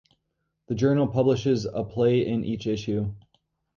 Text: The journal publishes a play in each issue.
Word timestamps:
The 0.65 0.73
journal 0.73 1.05
publishes 1.05 1.65
a 1.71 1.83
play 1.83 2.25
in 2.25 2.43
each 2.43 2.65
issue. 2.65 3.13